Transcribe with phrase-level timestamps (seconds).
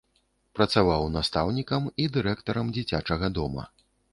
[0.59, 3.63] Працаваў настаўнікам і дырэктарам дзіцячага дома.